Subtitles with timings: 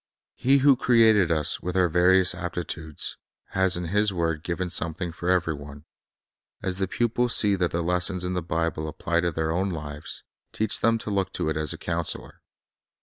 [0.33, 3.17] He who created us, with our various aptitudes,
[3.49, 5.85] has in His word given something for every one.
[6.63, 10.23] As the pupils see that the lessons of the Bible apply to their own lives,
[10.53, 12.41] teach them to look to it as a counselor.